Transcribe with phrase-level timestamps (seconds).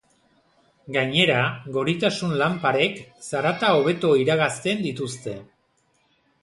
[0.95, 1.43] Gainera,
[1.75, 5.41] goritasun-lanparek zaratak hobeto iragazten dituzte.